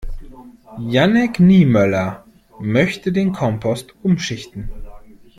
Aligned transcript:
Jannick 0.79 1.39
Niemöller 1.39 2.25
möchte 2.59 3.11
den 3.11 3.33
Kompost 3.33 3.93
umschichten. 4.01 4.71